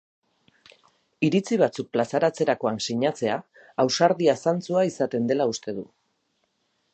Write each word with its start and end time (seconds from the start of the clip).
Iritzi 1.27 1.59
batzuk 1.63 1.91
plazaratzerakoan 1.97 2.81
sinatzea 2.85 3.35
ausardia 3.85 4.35
zantzua 4.47 4.87
izaten 4.93 5.29
dela 5.35 5.49
uste 5.55 5.77
dut. 5.83 5.93